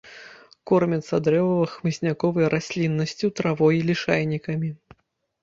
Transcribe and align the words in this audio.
Кормяцца 0.69 1.19
дрэвава-хмызняковай 1.27 2.49
расліннасцю, 2.55 3.27
травой, 3.41 3.75
лішайнікамі. 3.93 4.69